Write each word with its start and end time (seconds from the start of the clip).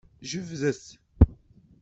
Jebdet. 0.29 0.83